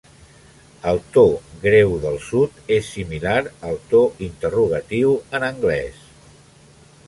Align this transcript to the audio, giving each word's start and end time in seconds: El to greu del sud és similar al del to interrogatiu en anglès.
El 0.91 1.01
to 1.17 1.23
greu 1.65 1.93
del 2.07 2.17
sud 2.29 2.57
és 2.79 2.89
similar 2.95 3.37
al 3.43 3.47
del 3.67 3.79
to 3.93 4.03
interrogatiu 4.31 5.15
en 5.41 5.49
anglès. 5.53 6.05